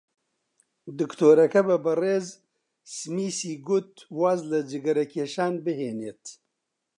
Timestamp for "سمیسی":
2.97-3.53